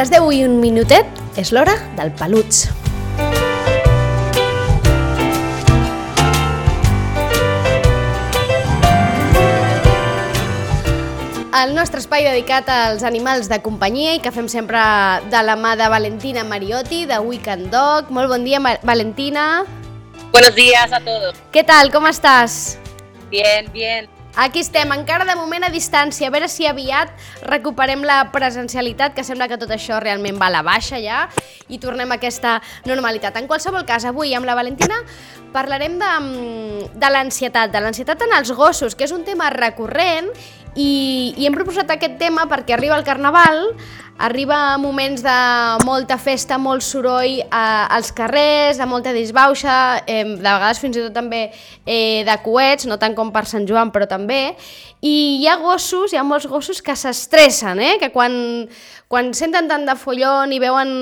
[0.00, 2.70] les 10 i un minutet és l'hora del peluts.
[11.60, 14.80] el nostre espai dedicat als animals de companyia i que fem sempre
[15.28, 18.08] de la mà de Valentina Mariotti, de Weekend Dog.
[18.08, 19.66] Molt bon dia, Valentina.
[20.32, 21.36] Buenos días a todos.
[21.52, 22.78] Què tal, com estàs?
[23.28, 24.08] Bien, bien.
[24.36, 27.10] Aquí estem, encara de moment a distància, a veure si aviat
[27.50, 31.24] recuperem la presencialitat, que sembla que tot això realment va a la baixa ja,
[31.68, 33.36] i tornem a aquesta normalitat.
[33.36, 35.02] En qualsevol cas, avui amb la Valentina
[35.52, 40.30] parlarem de, mm, de l'ansietat, de l'ansietat en els gossos, que és un tema recurrent
[40.76, 43.72] i, i hem proposat aquest tema perquè arriba el Carnaval,
[44.20, 45.36] arriba moments de
[45.86, 51.04] molta festa, molt soroll eh, als carrers, de molta disbauxa, eh, de vegades fins i
[51.06, 51.46] tot també
[51.86, 54.54] eh, de coets, no tant com per Sant Joan, però també.
[55.00, 57.96] I hi ha gossos, hi ha molts gossos que s'estressen, eh?
[58.02, 58.68] que quan,
[59.08, 60.92] quan senten tant de follon i veuen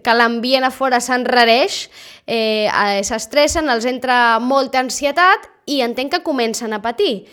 [0.00, 1.84] que l'ambient a fora s'enrareix,
[2.24, 7.28] eh, eh, s'estressen, els entra molta ansietat i entenc que comencen a patir.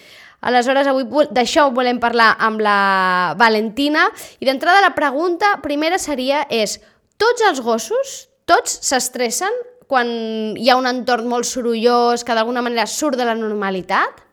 [0.47, 1.03] Aleshores, avui
[1.35, 4.05] d'això volem parlar amb la Valentina
[4.39, 6.77] i d'entrada la pregunta primera seria és,
[7.19, 8.13] tots els gossos,
[8.47, 9.51] tots s'estressen
[9.91, 10.07] quan
[10.55, 14.23] hi ha un entorn molt sorollós que d'alguna manera surt de la normalitat?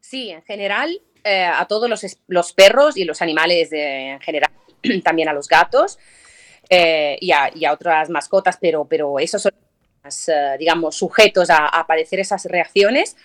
[0.00, 4.50] Sí, en general, eh, a todos los, los, perros y los animales eh, en general,
[5.04, 5.98] también a los gatos
[6.68, 9.52] eh, y, a, y, a, otras mascotas, pero, pero esos son,
[10.04, 13.16] eh, digamos, sujetos a, a padecer esas reacciones.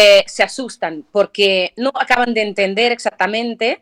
[0.00, 3.80] Eh, se asustan porque no acaban de entender exactamente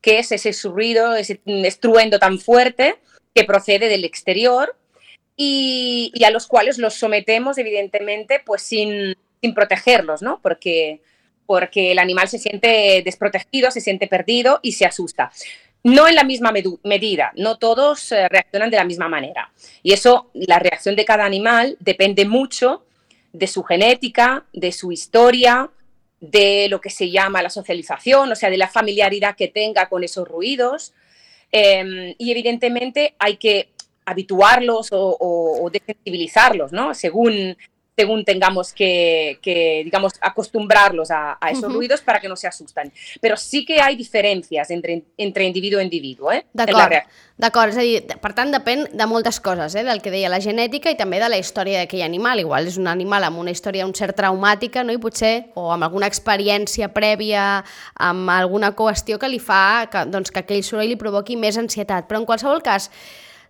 [0.00, 2.94] qué es ese ruido, ese estruendo tan fuerte
[3.34, 4.76] que procede del exterior
[5.36, 10.38] y, a los cuales los sometemos, evidentemente, pues sin, sin protegerlos, ¿no?
[10.40, 11.00] Porque,
[11.44, 15.32] porque el animal se siente desprotegido, se siente perdido y se asusta.
[15.82, 16.52] No en la misma
[16.84, 19.50] medida, no todos eh, reaccionan de la misma manera.
[19.82, 22.84] Y eso, la reacción de cada animal depende mucho
[23.32, 25.70] de su genética, de su historia,
[26.20, 30.04] de lo que se llama la socialización, o sea, de la familiaridad que tenga con
[30.04, 30.92] esos ruidos.
[31.52, 33.70] Em, y evidentemente hay que
[34.04, 36.94] habituarlos o, o, o desensibilizarlos, ¿no?
[36.94, 37.56] Según
[37.98, 41.74] según tengamos que, que digamos, acostumbrarlos a, a esos uh -huh.
[41.74, 42.92] ruidos para que no se asustan.
[43.20, 46.44] Però sí que hi ha diferències entre, entre individu i individu, eh?
[46.52, 46.92] D'acord,
[47.36, 49.82] d'acord, és a dir, per tant depèn de moltes coses, eh?
[49.82, 52.38] del que deia la genètica i també de la història d'aquell animal.
[52.38, 54.92] Igual és un animal amb una història un cert traumàtica, no?
[54.92, 57.64] i potser, o amb alguna experiència prèvia,
[57.94, 62.06] amb alguna qüestió que li fa que, doncs, que aquell soroll li provoqui més ansietat.
[62.06, 62.90] Però en qualsevol cas,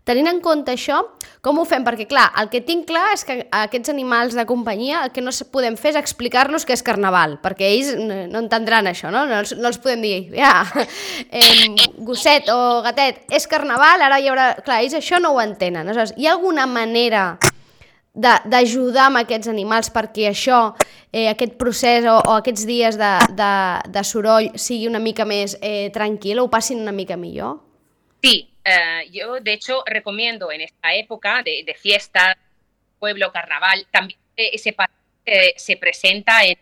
[0.09, 1.03] Tenint en compte això,
[1.45, 1.85] com ho fem?
[1.85, 5.35] Perquè, clar, el que tinc clar és que aquests animals de companyia el que no
[5.53, 9.27] podem fer és explicar-los que és carnaval, perquè ells no entendran això, no?
[9.29, 10.65] No els, no els podem dir, ja,
[11.29, 11.69] eh,
[12.09, 14.49] gosset o gatet, és carnaval, ara hi haurà...
[14.65, 15.85] Clar, ells això no ho entenen.
[15.85, 17.29] Aleshores, hi ha alguna manera
[18.19, 20.73] d'ajudar amb aquests animals perquè això,
[21.13, 23.55] eh, aquest procés o, o aquests dies de, de,
[23.93, 27.59] de soroll sigui una mica més eh, tranquil o ho passin una mica millor?
[28.25, 32.37] Sí, eh, yo de hecho recomiendo en esta época de, de fiesta,
[32.99, 34.75] pueblo, carnaval, también ese
[35.25, 36.59] eh, se presenta en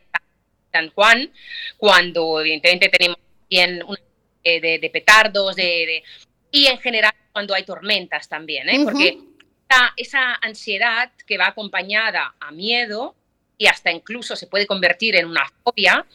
[0.73, 1.33] San Juan,
[1.77, 3.19] cuando evidentemente tenemos
[3.49, 4.01] bien una
[4.45, 6.03] de, de petardos, de, de,
[6.51, 8.81] y en general cuando hay tormentas también, ¿eh?
[8.85, 9.45] porque uh -huh.
[9.69, 13.15] esa, esa ansiedad que va acompañada a miedo
[13.59, 16.07] y hasta incluso se puede convertir en una fobia,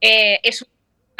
[0.00, 0.68] eh, es un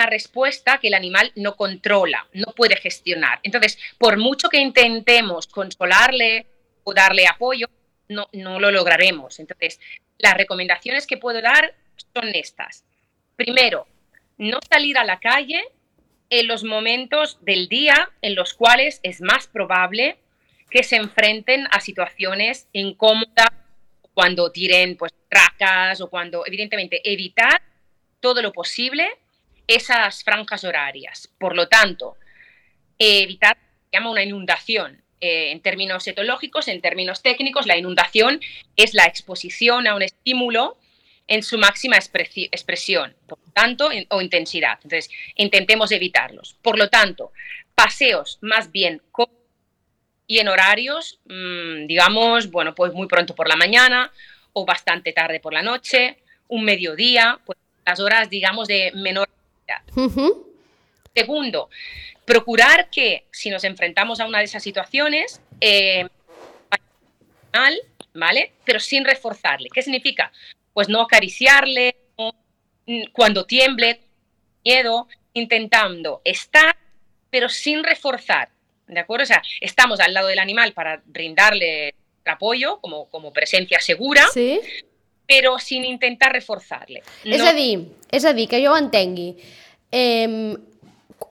[0.07, 3.41] respuesta que el animal no controla, no puede gestionar.
[3.43, 6.47] Entonces, por mucho que intentemos consolarle
[6.85, 7.69] o darle apoyo,
[8.09, 9.39] no, no lo lograremos.
[9.39, 9.81] Entonces,
[10.19, 11.75] las recomendaciones que puedo dar
[12.15, 12.85] son estas.
[13.37, 13.87] Primero,
[14.39, 15.63] no salir a la calle
[16.31, 20.19] en los momentos del día en los cuales es más probable
[20.71, 23.49] que se enfrenten a situaciones incómodas,
[24.15, 27.63] cuando tiren pues tracas o cuando, evidentemente, evitar
[28.21, 29.09] todo lo posible
[29.75, 31.29] esas franjas horarias.
[31.39, 32.17] Por lo tanto,
[32.99, 35.03] evitar se llama una inundación.
[35.23, 38.41] Eh, en términos etológicos, en términos técnicos, la inundación
[38.77, 40.79] es la exposición a un estímulo
[41.27, 44.79] en su máxima expresión, por tanto, o intensidad.
[44.83, 46.57] Entonces, intentemos evitarlos.
[46.63, 47.33] Por lo tanto,
[47.75, 49.03] paseos más bien
[50.27, 54.13] y en horarios, mmm, digamos, bueno, pues muy pronto por la mañana
[54.53, 56.19] o bastante tarde por la noche,
[56.49, 59.29] un mediodía, pues las horas, digamos, de menor
[59.95, 60.47] Uh -huh.
[61.15, 61.69] Segundo,
[62.25, 66.07] procurar que si nos enfrentamos a una de esas situaciones, eh,
[68.15, 68.53] ¿vale?
[68.65, 69.69] Pero sin reforzarle.
[69.73, 70.33] ¿Qué significa?
[70.73, 71.97] Pues no acariciarle
[72.87, 74.01] mm, cuando tiemble,
[74.65, 76.77] miedo, intentando estar,
[77.31, 78.51] pero sin reforzar.
[78.91, 79.23] ¿de acuerdo?
[79.23, 81.95] O sea, estamos al lado del animal para brindarle
[82.25, 84.61] apoyo como, como presencia segura, Sí?
[85.31, 87.05] Però sin intentar reforçar-le.
[87.23, 89.37] És a dir, és a dir, que jo ho entengui.
[89.95, 90.57] Eh,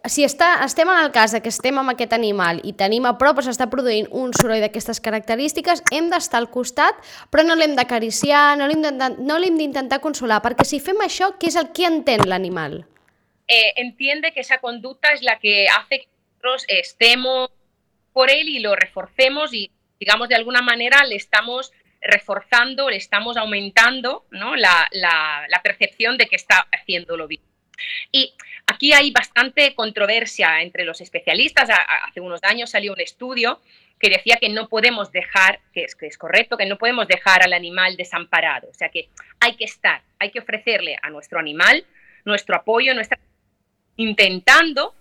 [0.07, 3.17] si està, estem en el cas de que estem amb aquest animal i tenim a
[3.19, 6.95] prop o s'està produint un soroll d'aquestes característiques, hem d'estar al costat,
[7.29, 11.59] però no l'hem d'acariciar, no l'hem d'intentar- no consolar, perquè si fem això, què és
[11.59, 12.85] el que entén l'animal?
[13.49, 17.49] eh, entiende que esa conducta es la que hace que nosotros estemos
[18.13, 23.37] por él y lo reforcemos y, digamos, de alguna manera le estamos reforzando, le estamos
[23.37, 24.55] aumentando ¿no?
[24.55, 24.89] la,
[25.63, 27.41] percepción de que está haciéndolo bien.
[28.11, 28.33] Y
[28.67, 31.69] aquí hay bastante controversia entre los especialistas.
[32.07, 33.61] Hace unos años salió un estudio
[33.99, 37.43] que decía que no podemos dejar, que es, que es correcto, que no podemos dejar
[37.43, 38.69] al animal desamparado.
[38.69, 39.09] O sea que
[39.39, 41.85] hay que estar, hay que ofrecerle a nuestro animal
[42.25, 43.19] nuestro apoyo, nuestra
[43.97, 44.95] intentando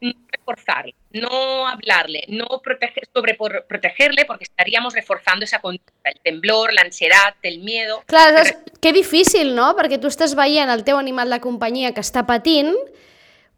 [0.00, 6.20] no reforzarle, no hablarle, no proteger, sobre por- protegerle, porque estaríamos reforzando esa conducta, el
[6.20, 8.02] temblor, la ansiedad, el miedo.
[8.06, 9.74] Clar, és, que difícil, no?
[9.76, 12.70] Perquè tu estàs veient el teu animal de companyia que està patint,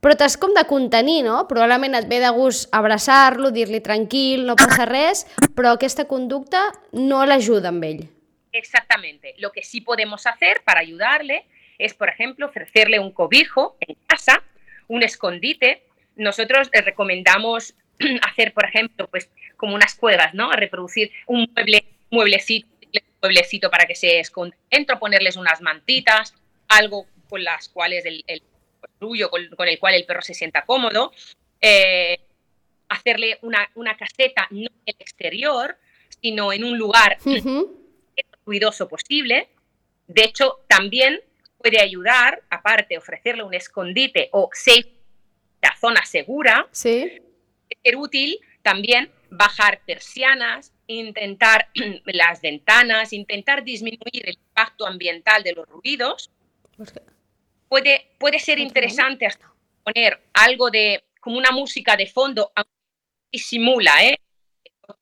[0.00, 1.42] però t'has com de contenir, no?
[1.48, 7.20] Probablement et ve de gust abraçar-lo, dir-li tranquil, no passa res, però aquesta conducta no
[7.28, 8.00] l'ajuda amb ell.
[8.52, 9.34] Exactamente.
[9.38, 11.44] Lo que sí podemos hacer para ayudarle
[11.78, 14.42] es, por ejemplo, ofrecerle un cobijo en casa,
[14.88, 15.84] un escondite.
[16.20, 17.74] Nosotros eh, recomendamos
[18.22, 20.50] hacer, por ejemplo, pues como unas cuevas, ¿no?
[20.52, 22.68] Reproducir un mueble, mueblecito,
[23.22, 26.34] mueblecito para que se esconda dentro, ponerles unas mantitas,
[26.68, 28.42] algo con las cuales el, el
[28.98, 31.12] con, con el cual el perro se sienta cómodo.
[31.60, 32.20] eh,
[32.88, 35.76] hacerle una, una caseta no en el exterior,
[36.20, 37.80] sino en un lugar Uh
[38.44, 39.48] ruidoso posible.
[40.08, 41.20] De hecho, también
[41.58, 44.90] puede ayudar, aparte, ofrecerle un escondite o safe,
[45.62, 47.20] la zona segura, Sí?
[47.82, 51.68] ser útil también bajar persianas, intentar
[52.04, 56.30] las ventanas, intentar disminuir el impacto ambiental de los ruidos.
[57.68, 59.52] Puede, puede ser interesante hasta
[59.84, 62.72] poner algo de, como una música de fondo, aunque
[63.30, 64.18] disimula, ¿eh?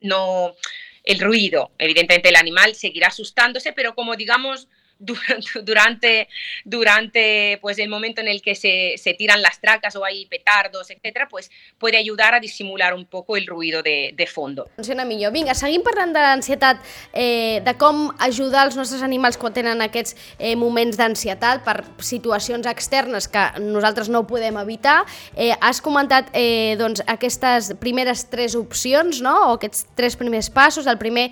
[0.00, 0.54] No
[1.02, 1.72] el ruido.
[1.78, 6.28] Evidentemente el animal seguirá asustándose, pero como digamos durante,
[6.64, 10.90] durante, pues el momento en el que se, se tiran las tracas o hay petardos,
[10.90, 14.68] etcétera, pues puede ayudar a disimular un poco el ruido de, de fondo.
[14.74, 15.32] funciona millor.
[15.32, 16.80] Vinga, seguim parlant de l'ansietat,
[17.12, 22.66] eh, de com ajudar els nostres animals quan tenen aquests eh, moments d'ansietat per situacions
[22.70, 25.02] externes que nosaltres no podem evitar.
[25.36, 29.34] Eh, has comentat eh, doncs, aquestes primeres tres opcions, no?
[29.50, 30.86] o aquests tres primers passos.
[30.86, 31.28] El primer,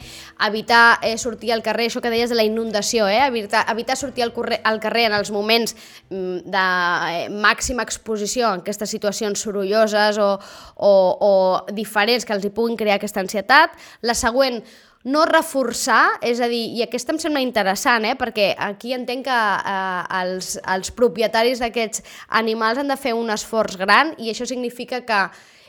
[0.48, 3.22] evitar eh, sortir al carrer, això que deies de la inundació, eh?
[3.26, 5.76] evitar, evitar sortir al, corre, al carrer en els moments
[6.10, 6.64] mm, de
[7.12, 10.32] eh, màxima exposició en aquestes situacions sorolloses o,
[10.76, 10.92] o,
[11.30, 11.32] o
[11.76, 13.76] diferents que els hi puguin crear aquesta ansietat.
[14.02, 14.62] La següent,
[15.06, 18.16] no reforçar, és a dir, i aquesta em sembla interessant, eh?
[18.18, 19.40] perquè aquí entenc que
[19.72, 22.02] eh, els, els propietaris d'aquests
[22.40, 25.20] animals han de fer un esforç gran i això significa que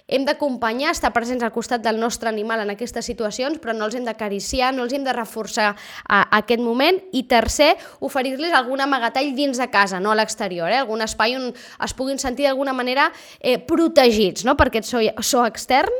[0.07, 3.97] hem d'acompanyar, estar presents al costat del nostre animal en aquestes situacions, però no els
[3.97, 7.01] hem d'acariciar, no els hem de reforçar a, aquest moment.
[7.11, 10.79] I tercer, oferir-los algun amagatall dins de casa, no a l'exterior, eh?
[10.79, 14.55] algun espai on es puguin sentir d'alguna manera eh, protegits no?
[14.55, 15.91] per aquest so, so extern.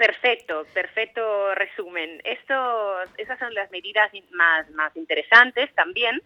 [0.00, 2.22] Perfecto, perfecto resumen.
[2.24, 6.22] Estos, esas son las medidas más, más interesantes también.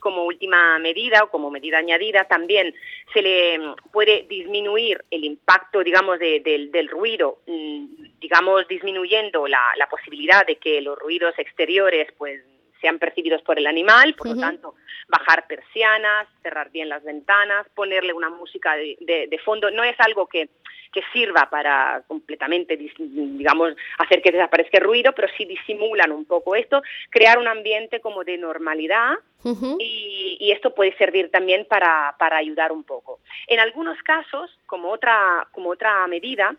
[0.00, 2.74] Como última medida o como medida añadida, también
[3.12, 9.46] se le mm, puede disminuir el impacto, digamos, de- del, del ruido, mm, digamos, disminuyendo
[9.48, 12.42] la, la posibilidad de que los ruidos exteriores, pues,
[12.80, 14.74] sean percibidos por el animal, por lo tanto,
[15.08, 19.70] bajar persianas, cerrar bien las ventanas, ponerle una música de, de- de fondo.
[19.70, 20.50] No es algo que,
[20.92, 26.54] que sirva para completamente, digamos, hacer que desaparezca el ruido, pero sí disimulan un poco
[26.54, 29.14] esto, crear un ambiente como de normalidad
[29.44, 29.76] Uh -huh.
[29.78, 33.20] y, y esto puede servir también para, para ayudar un poco.
[33.46, 36.56] En algunos casos, como otra, como otra medida,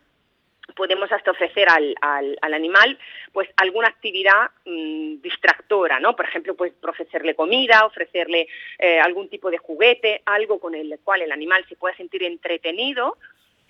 [0.74, 2.98] podemos hasta ofrecer al, al, al animal
[3.32, 6.14] pues alguna actividad mmm, distractora, ¿no?
[6.16, 11.22] Por ejemplo, pues ofrecerle comida, ofrecerle eh, algún tipo de juguete, algo con el cual
[11.22, 13.18] el animal se pueda sentir entretenido,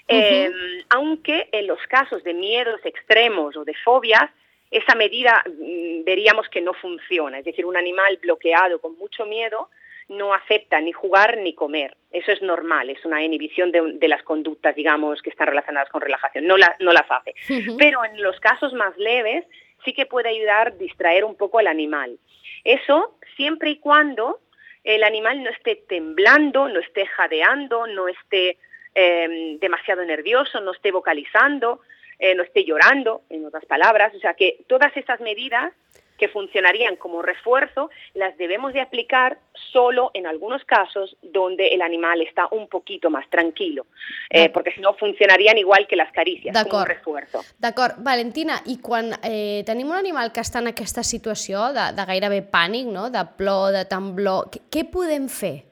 [0.09, 0.49] uh -huh.
[0.49, 4.31] eh, aunque en los casos de miedos extremos o de fobias,
[4.71, 9.69] esa medida mmm, veríamos que no funciona, es decir, un animal bloqueado con mucho miedo
[10.09, 11.97] no acepta ni jugar ni comer.
[12.11, 16.00] Eso es normal, es una inhibición de, de las conductas, digamos, que están relacionadas con
[16.00, 16.47] relajación.
[16.47, 17.35] No, la, no las hace.
[17.50, 17.77] Uh -huh.
[17.79, 19.45] Pero en los casos más leves
[19.85, 22.19] sí que puede ayudar a distraer un poco al animal.
[22.65, 24.41] Eso siempre y cuando
[24.83, 28.57] el animal no esté temblando, no esté jadeando, no esté
[28.95, 31.80] eh, demasiado nervioso, no esté vocalizando.
[32.18, 34.14] eh, no esté llorando, en otras palabras.
[34.14, 35.73] O sea que todas esas medidas
[36.18, 39.38] que funcionarían como refuerzo, las debemos de aplicar
[39.73, 43.87] solo en algunos casos donde el animal está un poquito más tranquilo,
[44.28, 47.45] eh, porque si no funcionarían igual que las caricias, com un refuerzo.
[47.62, 48.02] D'acord.
[48.02, 52.42] Valentina, i quan eh, tenim un animal que està en aquesta situació de, de gairebé
[52.50, 53.11] pànic, no?
[53.14, 55.68] de plor, de temblor, què, què podem fer?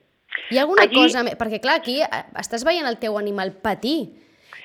[0.50, 0.95] Hi ha alguna Allí...
[0.95, 1.25] cosa?
[1.38, 3.99] Perquè clar, aquí eh, estàs veient el teu animal patir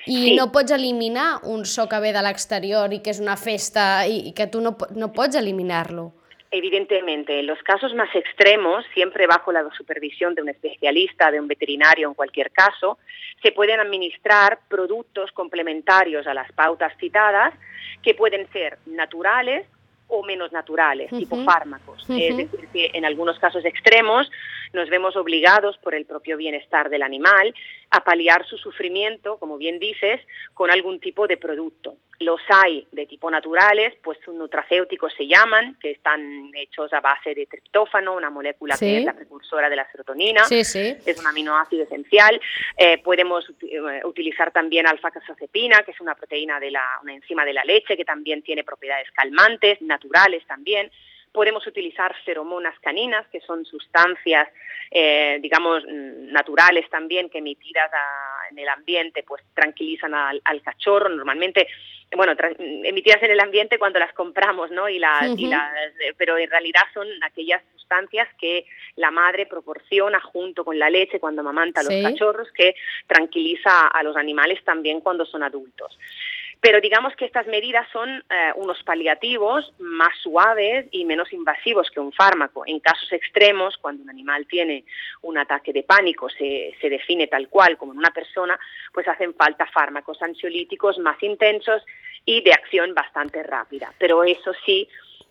[0.06, 0.34] i sí.
[0.34, 4.28] no pots eliminar un so que ve de l'exterior i que és una festa i,
[4.30, 6.10] i que tu no, no pots eliminar-lo.
[6.54, 11.48] Evidentemente, en los casos más extremos, siempre bajo la supervisión de un especialista, de un
[11.48, 12.98] veterinario en cualquier caso,
[13.42, 17.54] se pueden administrar productos complementarios a las pautas citadas
[18.02, 19.66] que pueden ser naturales
[20.12, 21.18] o menos naturales, uh -huh.
[21.20, 22.08] tipo fármacos.
[22.08, 22.20] Uh -huh.
[22.20, 24.30] Es decir, que en algunos casos extremos
[24.72, 27.54] nos vemos obligados por el propio bienestar del animal
[27.90, 30.20] a paliar su sufrimiento, como bien dices,
[30.54, 31.96] con algún tipo de producto.
[32.22, 37.46] Los hay de tipo naturales, pues nutracéuticos se llaman, que están hechos a base de
[37.46, 38.86] triptófano, una molécula sí.
[38.86, 40.96] que es la precursora de la serotonina, sí, sí.
[41.04, 42.40] es un aminoácido esencial.
[42.76, 47.52] Eh, podemos uh, utilizar también alfa-casozepina, que es una proteína de la, una enzima de
[47.52, 50.90] la leche, que también tiene propiedades calmantes, naturales también.
[51.32, 54.48] Podemos utilizar feromonas caninas, que son sustancias,
[54.90, 61.08] eh, digamos, naturales también, que emitidas a, en el ambiente, pues tranquilizan al, al cachorro.
[61.08, 61.66] Normalmente,
[62.16, 64.88] bueno, emitidas en el ambiente cuando las compramos, ¿no?
[64.88, 65.38] Y las, uh -huh.
[65.38, 65.72] y las,
[66.16, 68.66] pero en realidad son aquellas sustancias que
[68.96, 72.02] la madre proporciona junto con la leche cuando amamanta a los sí.
[72.02, 72.74] cachorros, que
[73.06, 75.98] tranquiliza a los animales también cuando son adultos.
[76.62, 81.98] Pero digamos que estas medidas son eh, unos paliativos más suaves y menos invasivos que
[81.98, 82.62] un fármaco.
[82.64, 84.84] En casos extremos, cuando un animal tiene
[85.22, 88.56] un ataque de pánico, se, se define tal cual como en una persona,
[88.94, 91.82] pues hacen falta fármacos ansiolíticos más intensos
[92.24, 93.92] y de acción bastante rápida.
[93.98, 94.88] Pero eso sí,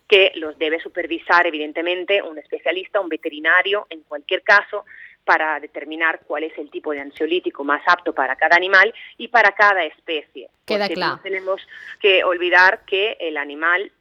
[0.09, 4.83] que los debe supervisar evidentemente un especialista, un veterinario, en cualquier caso,
[5.25, 9.51] para determinar cuál es el tipo de ansiolítico más apto para cada animal y para
[9.51, 10.49] cada especie.
[10.65, 11.15] Queda Porque claro.
[11.17, 11.67] No tenemos
[11.99, 13.91] que olvidar que el animal,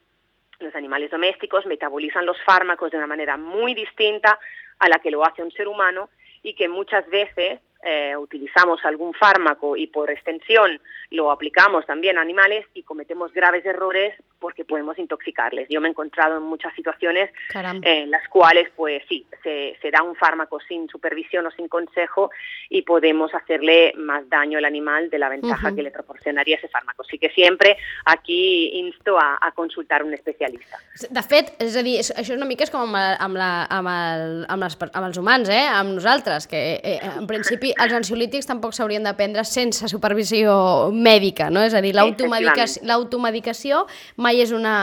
[0.58, 4.38] los animales domésticos metabolizan los fármacos de una manera muy distinta
[4.78, 6.10] a la que lo hace un ser humano
[6.42, 12.20] y que muchas veces eh, utilizamos algún fármaco y por extensión lo aplicamos también a
[12.20, 15.68] animales y cometemos graves errores porque podemos intoxicarles.
[15.68, 17.87] Yo me he encontrado en muchas situaciones Caramba.
[17.87, 22.30] en las cuales, pues sí, se, se, da un fármaco sin supervisión o sin consejo
[22.70, 25.76] y podemos hacerle más daño al animal de la ventaja uh -huh.
[25.76, 27.02] que le proporcionaría ese fármaco.
[27.02, 30.78] Así que siempre aquí insto a, a consultar un especialista.
[31.10, 34.46] De fet, és a dir, això una mica és com amb, amb, la, amb, el,
[34.49, 35.66] amb, les, amb els humans, eh?
[35.66, 41.50] amb nosaltres, que eh, en principi els ansiolítics tampoc s'haurien de prendre sense supervisió mèdica,
[41.52, 41.62] no?
[41.66, 43.84] És a dir, l'automedicació
[44.16, 44.74] mai és una,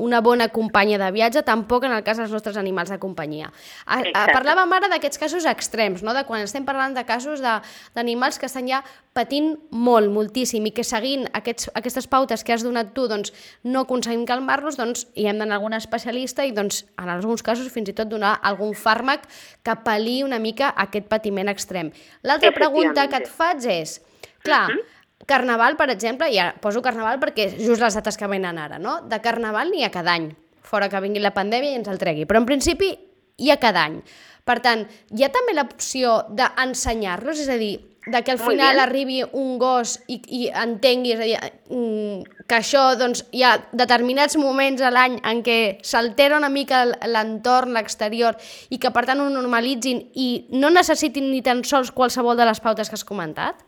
[0.00, 3.50] una bona companya de viatge, tampoc en el cas dels nostres animals de companyia.
[3.86, 6.14] A, a, parlàvem ara d'aquests casos extrems, no?
[6.16, 8.82] de quan estem parlant de casos d'animals que estan ja
[9.16, 13.32] patint molt, moltíssim, i que seguint aquests, aquestes pautes que has donat tu doncs,
[13.64, 17.70] no aconseguim calmar-los, doncs hi hem d'anar a algun especialista i doncs, en alguns casos
[17.72, 19.24] fins i tot donar algun fàrmac
[19.64, 21.92] que pal·li una mica aquest patiment extrem.
[22.26, 24.00] L'altra pregunta que et faig és,
[24.42, 24.92] clar, uh -huh.
[25.26, 29.00] Carnaval, per exemple, ja poso Carnaval perquè just les dates que venen ara, no?
[29.00, 32.26] De Carnaval n'hi ha cada any, fora que vingui la pandèmia i ens el tregui,
[32.26, 32.92] però en principi
[33.36, 34.02] hi ha cada any.
[34.46, 39.22] Per tant, hi ha també l'opció d'ensenyar-los, és a dir, de que al final arribi
[39.32, 41.38] un gos i, i entengui, és a dir,
[42.46, 47.74] que això, doncs, hi ha determinats moments a l'any en què s'altera una mica l'entorn,
[47.74, 48.38] l'exterior,
[48.70, 52.62] i que per tant ho normalitzin i no necessitin ni tan sols qualsevol de les
[52.62, 53.58] pautes que has comentat?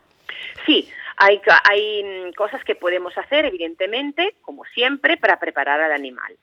[0.64, 0.84] Sí,
[1.16, 6.36] hay, hay cosas que podemos hacer, evidentemente, como siempre, para preparar al animal.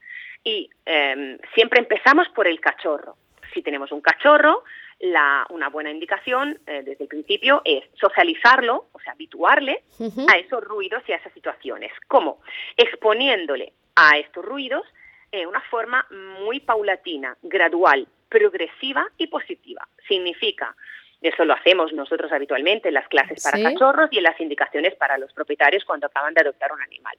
[0.44, 3.16] Y eh, siempre empezamos por el cachorro.
[3.54, 4.64] Si tenemos un cachorro,
[5.00, 10.34] la, una buena indicación eh, desde el principio es socializarlo, o sea, habituarle uh -huh.
[10.34, 11.92] a esos ruidos y a esas situaciones.
[12.08, 12.42] ¿Cómo?
[12.78, 14.86] Exponiéndole a estos ruidos
[15.32, 16.06] de una forma
[16.40, 19.88] muy paulatina, gradual, progresiva y positiva.
[20.08, 20.76] Significa
[21.22, 23.64] eso lo hacemos nosotros habitualmente en las clases para ¿Sí?
[23.64, 27.18] cachorros y en las indicaciones para los propietarios cuando acaban de adoptar un animal.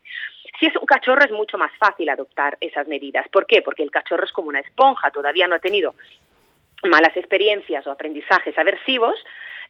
[0.61, 3.27] Si es un cachorro es mucho más fácil adoptar esas medidas.
[3.29, 3.63] ¿Por qué?
[3.63, 5.95] Porque el cachorro es como una esponja, todavía no ha tenido
[6.85, 9.15] malas experiencias o aprendizajes aversivos,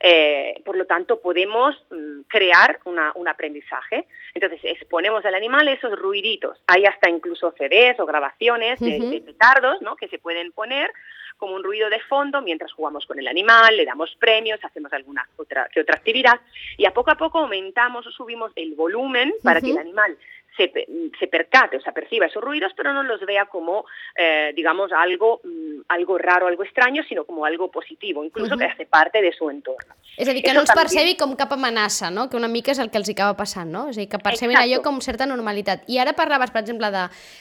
[0.00, 4.06] eh, por lo tanto podemos mm, crear una, un aprendizaje.
[4.34, 6.58] Entonces exponemos al animal esos ruiditos.
[6.66, 9.10] Hay hasta incluso CDs o grabaciones uh -huh.
[9.10, 9.96] de, de, petardos ¿no?
[9.96, 10.90] que se pueden poner
[11.36, 15.28] como un ruido de fondo mientras jugamos con el animal, le damos premios, hacemos alguna
[15.36, 16.40] otra, que otra actividad
[16.76, 20.16] y a poco a poco aumentamos o subimos el volumen para que el animal
[20.56, 20.72] se,
[21.18, 23.84] se, percate o se perciba esos ruidos, pero no los vea como,
[24.16, 28.58] eh, digamos, algo, mm, algo raro, algo extraño, sinó com algo positiu, inclús uh -huh.
[28.58, 29.86] que hace parte de su entorn.
[30.16, 30.82] És a dir, que Eso no els també...
[30.82, 32.30] percebi com cap amenaça, no?
[32.30, 33.88] que una mica és el que els acaba passant, no?
[33.90, 34.72] És a dir, que percebin Exacto.
[34.72, 35.84] allò com certa normalitat.
[35.92, 36.88] I ara parlaves, per exemple,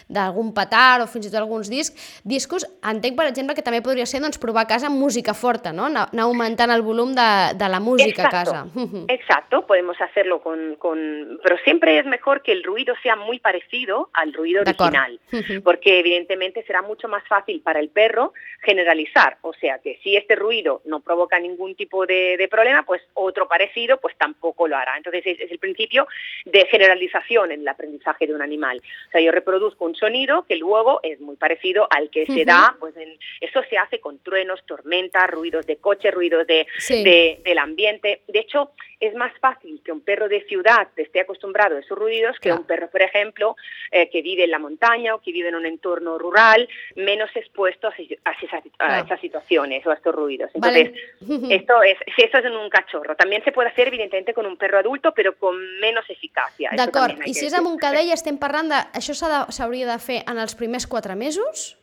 [0.10, 2.22] d'algun petar o fins i tot alguns discs.
[2.26, 5.86] Discos, entenc, per exemple, que també podria ser doncs, provar a casa música forta, no?
[5.86, 8.36] Anar, anar augmentant el volum de, de la música Exacto.
[8.36, 8.68] a casa.
[9.08, 11.40] Exacto, podemos hacerlo con, con...
[11.44, 15.20] Pero siempre es mejor que el ruido sea muy parecido al ruido original,
[15.64, 18.34] porque evidentemente será mucho más fácil para el perro
[18.64, 23.04] generalizar, o sea que si este ruido no provoca ningún tipo de, de problema, pues
[23.14, 24.98] otro parecido pues tampoco lo hará.
[24.98, 26.08] Entonces es, es, el principio
[26.46, 28.82] de generalización en el aprendizaje de un animal.
[29.10, 32.76] O sea, yo reproduzco un sonido que luego es muy parecido al que se da,
[32.80, 37.04] pues en, eso se hace con truenos, tormentas, ruidos de coche, ruidos de, sí.
[37.04, 38.22] de, del ambiente.
[38.28, 42.40] De hecho, es más fácil que un perro de ciudad esté acostumbrado a esos ruidos
[42.40, 43.56] que un perro, por ejemplo,
[43.92, 47.88] eh, que vive en la montaña o que vive en un entorno rural, menos expuesto
[47.88, 50.50] a, a, esas, a esas, situaciones o a estos ruidos.
[50.54, 51.54] Entonces, vale.
[51.56, 53.16] esto es, si eso es en un cachorro.
[53.16, 56.72] También se puede hacer, evidentemente, con un perro adulto, però con menos eficàcia.
[56.76, 58.82] D'acord, i si és amb un cadell estem parlant de...
[58.98, 61.76] Això s'hauria de, de fer en els primers quatre mesos?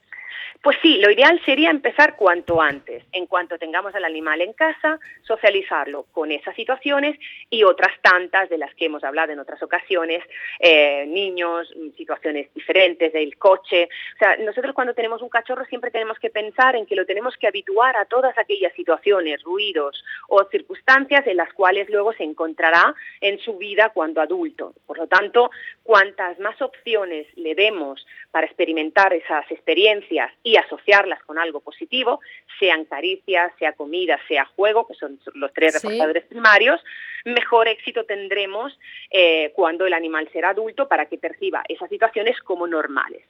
[0.63, 3.03] Pues sí, lo ideal sería empezar cuanto antes.
[3.11, 7.19] En cuanto tengamos al animal en casa, socializarlo con esas situaciones
[7.51, 10.23] y otras tantas de las que hemos hablado en otras ocasiones,
[10.61, 13.89] eh, niños, situaciones diferentes del coche.
[14.15, 17.37] O sea, nosotros cuando tenemos un cachorro siempre tenemos que pensar en que lo tenemos
[17.37, 22.95] que habituar a todas aquellas situaciones, ruidos o circunstancias en las cuales luego se encontrará
[23.21, 24.75] en su vida cuando adulto.
[24.87, 25.51] Por lo tanto,
[25.83, 32.21] cuantas más opciones le demos para experimentar esas experiencias y asociarlas con algo positivo,
[32.59, 35.79] sean caricias, sea comida, sea juego, que son los tres sí.
[35.79, 36.83] reforzadores primarios,
[37.25, 38.79] mejor éxito tendremos
[39.11, 43.25] eh, cuando el animal será adulto para que perciba esas situaciones como normales.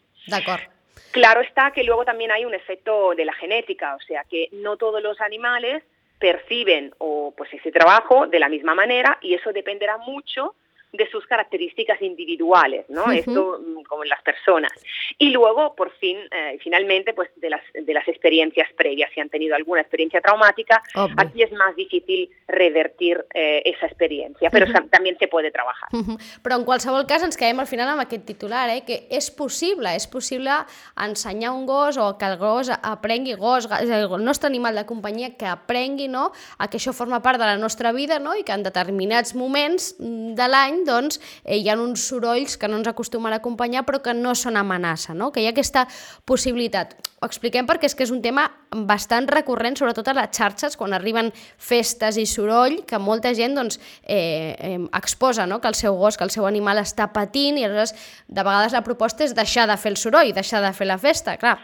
[1.11, 4.77] Claro está que luego también hay un efecto de la genética, o sea que no
[4.77, 5.83] todos los animales
[6.19, 10.55] perciben o pues ese trabajo de la misma manera y eso dependerá mucho
[10.93, 13.05] de sus características individuales, ¿no?
[13.05, 13.19] Uh -huh.
[13.19, 14.73] Esto como en las personas.
[15.19, 19.29] Y luego, por fin, eh, finalmente, pues de las, de las experiencias previas, si han
[19.29, 21.15] tenido alguna experiencia traumática, Obvio.
[21.19, 24.91] aquí es más difícil revertir eh, esa experiencia, però uh -huh.
[24.91, 25.89] també se puede trabajar.
[25.93, 26.19] Uh -huh.
[26.43, 29.95] Però en qualsevol cas ens quedem al final amb aquest titular, eh, que és possible,
[29.95, 30.51] és possible
[30.97, 35.47] ensenyar un gos o que el gos aprengui gos, el nostre animal de companyia que
[35.47, 38.63] aprengui no, a que això forma part de la nostra vida no, i que en
[38.63, 43.41] determinats moments de l'any doncs, eh, hi ha uns sorolls que no ens acostumen a
[43.41, 45.31] acompanyar però que no són amenaça, no?
[45.33, 45.87] que hi ha aquesta
[46.29, 46.97] possibilitat.
[47.23, 50.95] Ho expliquem perquè és que és un tema bastant recurrent, sobretot a les xarxes, quan
[50.97, 55.61] arriben festes i soroll, que molta gent doncs, eh, eh, exposa no?
[55.61, 57.95] que el seu gos, que el seu animal està patint i aleshores
[58.29, 61.37] de vegades la proposta és deixar de fer el soroll, deixar de fer la festa.
[61.39, 61.59] Clar,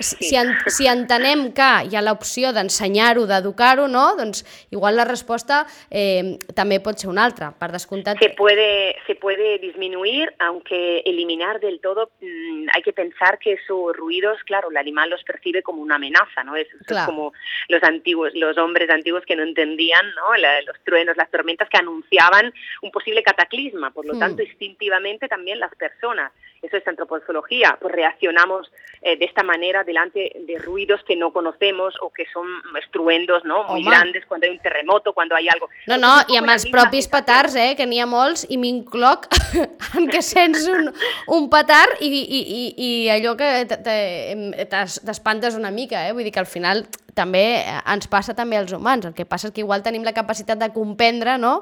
[0.00, 4.04] si, en, si entenem que hi ha l'opció d'ensenyar-ho, d'educar-ho, no?
[4.16, 4.40] doncs
[4.72, 8.18] igual la resposta eh, també pot ser una altra, per descomptat.
[8.22, 13.96] Se puede, se puede disminuir, aunque eliminar del todo, mmm, hay que pensar que esos
[13.96, 16.56] ruidos, claro, el animal los percibe como una amenaza, ¿no?
[16.56, 17.02] Es, claro.
[17.02, 17.32] es como
[17.68, 20.34] los antiguos, los hombres antiguos que no entendían, ¿no?
[20.36, 24.18] La, los truenos, las tormentas que anunciaban un posible cataclisma, por lo mm.
[24.18, 28.70] tanto, instintivamente también las personas, eso es antropología, pues reaccionamos
[29.02, 32.46] eh, de esta manera delante de ruidos que no conocemos o que son
[32.78, 33.64] estruendos no?
[33.64, 33.90] muy Home.
[33.90, 35.68] grandes cuando hay un terremoto, cuando hay algo...
[35.86, 39.28] No, no, i amb els propis petards, eh, que n'hi ha molts, i m'incloc
[39.98, 40.90] en què sents un,
[41.36, 46.12] un petard i, i, i, i allò que t'espantes una mica, eh?
[46.16, 49.56] vull dir que al final també ens passa també als humans, el que passa és
[49.56, 51.60] que igual tenim la capacitat de comprendre, no?,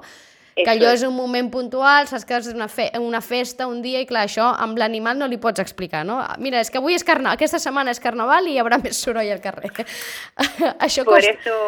[0.57, 4.01] que allò és un moment puntual, saps que és una, fe una festa, un dia,
[4.03, 6.21] i clar, això amb l'animal no li pots explicar, no?
[6.39, 9.31] Mira, és que avui és carnaval, aquesta setmana és carnaval i hi haurà més soroll
[9.31, 9.73] al carrer.
[10.87, 11.37] això Por costa...
[11.39, 11.61] eso...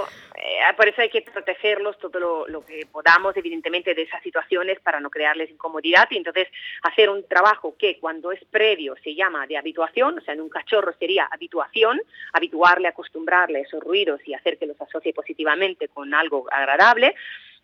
[0.44, 4.80] Eh, por eso hay que protegerlos todo lo, lo, que podamos, evidentemente, de esas situaciones
[4.80, 6.48] para no crearles incomodidad y entonces
[6.82, 10.48] hacer un trabajo que cuando es previo se llama de habituación, o sea, en un
[10.48, 16.12] cachorro sería habituación, habituarle, acostumbrarle a esos ruidos y hacer que los asocie positivamente con
[16.12, 17.14] algo agradable,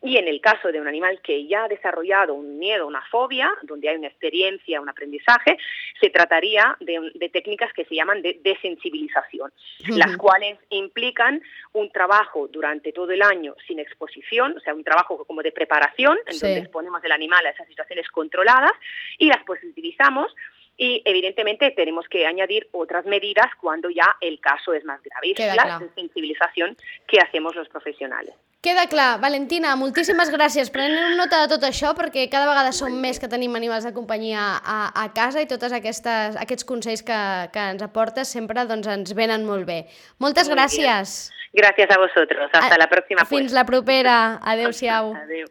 [0.02, 3.50] y en el caso de un animal que ya ha desarrollado un miedo, una fobia,
[3.62, 5.58] donde hay una experiencia, un aprendizaje,
[6.00, 9.96] se trataría de, de técnicas que se llaman de desensibilización, uh -huh.
[9.98, 15.24] las cuales implican un trabajo durante todo el año sin exposición, o sea, un trabajo
[15.24, 16.46] como de preparación, en sí.
[16.46, 18.72] donde exponemos el animal a esas situaciones controladas
[19.18, 20.32] y las positivizamos
[20.78, 25.34] y evidentemente tenemos que añadir otras medidas cuando ya el caso es más grave.
[25.34, 25.78] Queda es la clar.
[25.94, 26.76] sensibilización
[27.08, 28.32] que hacemos los profesionales.
[28.62, 29.20] Queda clar.
[29.20, 30.70] Valentina, moltíssimes gràcies.
[30.74, 34.40] Prenem nota de tot això perquè cada vegada som més que tenim animals de companyia
[34.62, 37.18] a, a casa i tots aquests consells que,
[37.54, 39.80] que ens aportes sempre doncs, ens venen molt bé.
[40.18, 41.30] Moltes Muy gràcies.
[41.52, 42.50] Gracias a vosotros.
[42.52, 43.22] Hasta A- la próxima.
[43.26, 43.28] pues.
[43.30, 44.38] Fins la propera.
[44.42, 45.14] Adéu-siau.
[45.14, 45.48] Adeu.